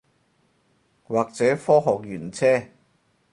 [1.03, 2.69] 或者科學園車